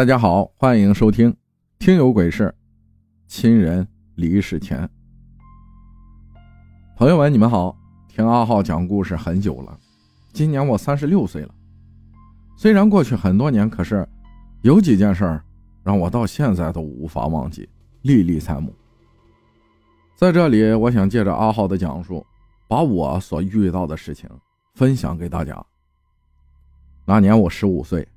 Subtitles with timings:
[0.00, 1.30] 大家好，欢迎收听
[1.78, 2.44] 《听有鬼事》，
[3.28, 4.88] 亲人离世前。
[6.96, 7.76] 朋友们，你们好，
[8.08, 9.78] 听阿浩讲故事很久了，
[10.32, 11.54] 今年我三十六岁了。
[12.56, 14.08] 虽然过去很多年，可是
[14.62, 15.38] 有几件事
[15.84, 17.68] 让我到现在都无法忘记，
[18.00, 18.74] 历历在目。
[20.16, 22.24] 在这里，我想借着阿浩的讲述，
[22.66, 24.26] 把我所遇到的事情
[24.76, 25.62] 分享给大家。
[27.04, 28.08] 那年我十五岁。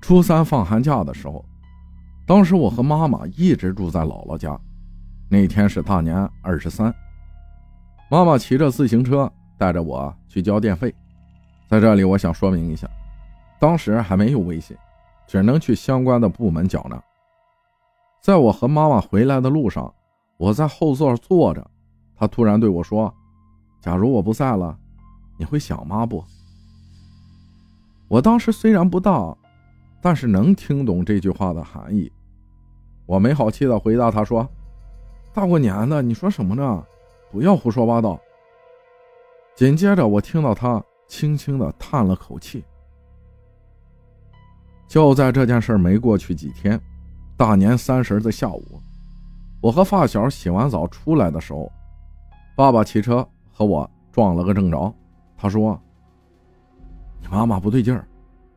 [0.00, 1.44] 初三放寒假的时候，
[2.24, 4.58] 当时我和妈妈一直住在姥姥家。
[5.28, 6.94] 那天是大年二十三，
[8.08, 10.94] 妈妈骑着自行车带着我去交电费。
[11.68, 12.88] 在这里，我想说明一下，
[13.58, 14.76] 当时还没有微信，
[15.26, 17.02] 只能去相关的部门缴纳。
[18.20, 19.92] 在我和妈妈回来的路上，
[20.36, 21.68] 我在后座坐着，
[22.14, 23.12] 她突然对我说
[23.82, 24.78] ：“假如我不在了，
[25.36, 26.24] 你会想妈不？”
[28.06, 29.36] 我当时虽然不大。
[30.00, 32.10] 但是能听懂这句话的含义，
[33.06, 34.48] 我没好气的回答他说
[35.34, 36.84] ：“大过年的，你说什么呢？
[37.32, 38.20] 不要胡说八道。”
[39.56, 42.62] 紧接着，我听到他轻轻的叹了口气。
[44.86, 46.80] 就在这件事没过去几天，
[47.36, 48.80] 大年三十的下午，
[49.60, 51.72] 我和发小洗完澡出来的时候，
[52.54, 54.94] 爸爸骑车和我撞了个正着。
[55.36, 55.80] 他说
[57.20, 58.06] ：“你妈妈不对劲儿。”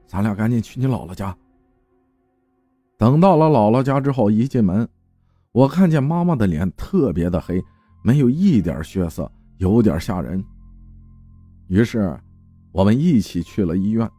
[0.10, 1.38] 咱俩赶紧去你姥姥家。
[2.98, 4.90] 等到了姥姥家之后，一进门，
[5.52, 7.64] 我看见妈妈的脸特别的黑，
[8.02, 10.44] 没有一点血色，有点吓人。
[11.68, 12.20] 于是，
[12.72, 14.10] 我们一起去了医院。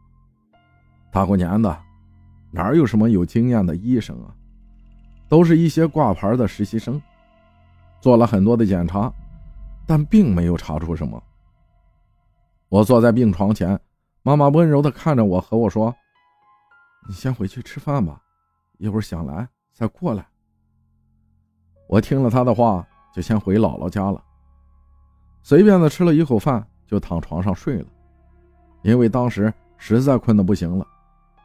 [1.11, 1.77] 大过年的，
[2.51, 4.33] 哪有什么有经验的医生啊？
[5.27, 7.01] 都是一些挂牌的实习生。
[7.99, 9.11] 做了很多的检查，
[9.85, 11.21] 但并没有查出什么。
[12.69, 13.77] 我坐在病床前。
[14.23, 15.95] 妈妈温柔的看着我，和我说
[17.09, 18.21] ：“你先回去吃饭吧，
[18.77, 20.27] 一会儿想来再过来。”
[21.89, 24.23] 我听了她的话，就先回姥姥家了。
[25.41, 27.87] 随便的吃了一口饭，就躺床上睡了，
[28.83, 30.85] 因为当时实在困得不行了，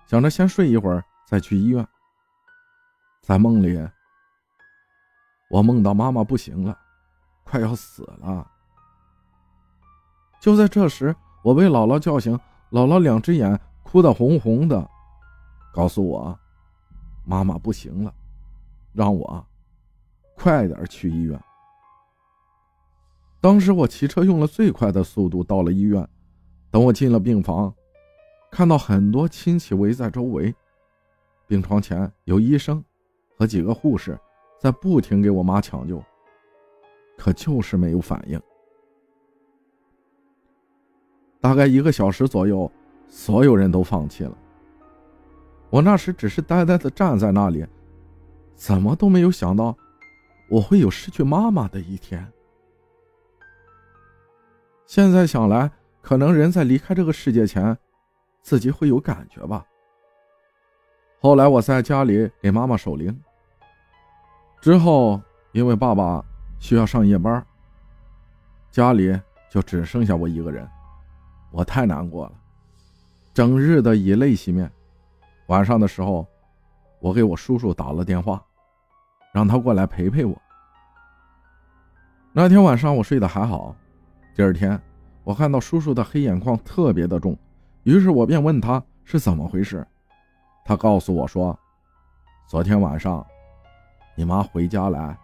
[0.06, 1.86] 想着先睡一会儿再去医院。
[3.22, 3.88] 在梦里，
[5.48, 6.78] 我梦到妈妈不行了，
[7.42, 8.46] 快要死了。
[10.38, 12.38] 就在这时，我被姥姥叫醒。
[12.70, 14.90] 姥姥两只眼哭得红红的，
[15.72, 16.38] 告诉我，
[17.24, 18.12] 妈妈不行了，
[18.92, 19.46] 让我
[20.34, 21.40] 快点去医院。
[23.40, 26.06] 当时我骑车用了最快的速度到了医院，
[26.70, 27.72] 等我进了病房，
[28.50, 30.52] 看到很多亲戚围在周围，
[31.46, 32.84] 病床前有医生
[33.38, 34.18] 和几个护士
[34.58, 36.02] 在不停给我妈抢救，
[37.16, 38.40] 可就是没有反应。
[41.46, 42.68] 大概一个小时左右，
[43.06, 44.36] 所有人都放弃了。
[45.70, 47.64] 我那时只是呆呆的站在那里，
[48.56, 49.76] 怎么都没有想到
[50.48, 52.26] 我会有失去妈妈的一天。
[54.86, 55.70] 现在想来，
[56.02, 57.78] 可能人在离开这个世界前，
[58.42, 59.64] 自己会有感觉吧。
[61.20, 63.16] 后来我在家里给妈妈守灵，
[64.60, 66.24] 之后因为爸爸
[66.58, 67.46] 需要上夜班，
[68.72, 69.16] 家里
[69.48, 70.68] 就只剩下我一个人。
[71.50, 72.32] 我太难过了，
[73.32, 74.70] 整日的以泪洗面。
[75.46, 76.26] 晚上的时候，
[77.00, 78.42] 我给我叔叔打了电话，
[79.32, 80.36] 让他过来陪陪我。
[82.32, 83.74] 那天晚上我睡得还好，
[84.34, 84.78] 第二天
[85.24, 87.38] 我看到叔叔的黑眼眶特别的重，
[87.84, 89.86] 于是我便问他是怎么回事。
[90.64, 91.58] 他告诉我说，
[92.46, 93.24] 昨天晚上
[94.14, 95.16] 你妈回家来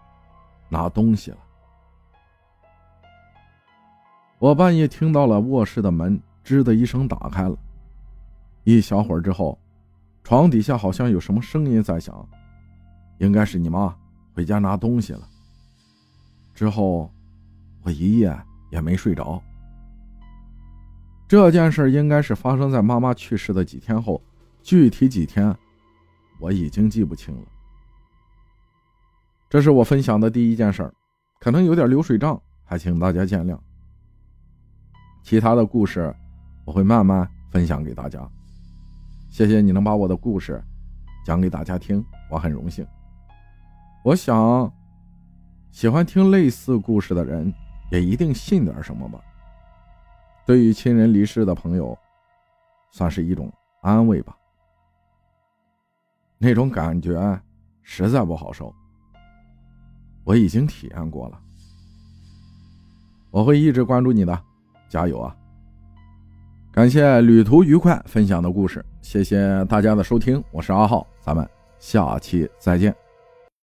[0.69, 1.39] 拿东西了。
[4.43, 7.57] 我半夜听到了卧室的门吱的一声打开了，
[8.65, 9.57] 一小会儿之后，
[10.25, 12.29] 床底下好像有什么声音在响，
[13.19, 13.97] 应该是你妈
[14.35, 15.21] 回家拿东西了。
[16.57, 17.09] 之后，
[17.85, 18.37] 我一夜
[18.73, 19.41] 也没睡着。
[21.29, 24.21] 这件事应该是发生在妈妈去世的几天后，
[24.61, 25.57] 具体几天，
[26.41, 27.47] 我已经记不清了。
[29.49, 30.93] 这是我分享的第一件事
[31.39, 33.57] 可能有点流水账，还请大家见谅。
[35.23, 36.15] 其他的故事，
[36.65, 38.29] 我会慢慢分享给大家。
[39.31, 40.63] 谢谢你能把我的故事
[41.25, 42.87] 讲给大家听，我很荣幸。
[44.05, 44.71] 我想，
[45.71, 47.55] 喜欢听类似故事的人，
[47.91, 49.21] 也一定信点什么吧。
[50.45, 51.97] 对于亲人离世的朋友，
[52.91, 54.37] 算是一种安慰吧。
[56.37, 57.41] 那种感觉
[57.83, 58.75] 实在不好受，
[60.25, 61.41] 我已经体验过了。
[63.31, 64.45] 我会一直关注你的。
[64.93, 65.35] 加油啊！
[66.71, 71.49] 感谢旅途愉快分享的故事，谢谢大家的收听，我是阿浩，咱们
[71.79, 72.95] 下期再见。